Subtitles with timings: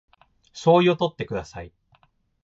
[0.55, 1.71] 醤油をとってください